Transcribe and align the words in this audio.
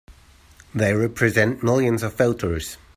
They 0.73 0.95
represent 0.95 1.61
millions 1.61 2.01
of 2.01 2.15
voters! 2.15 2.77